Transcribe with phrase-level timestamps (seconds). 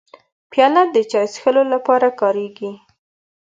[0.51, 2.71] پیاله د چای څښلو لپاره کارېږي.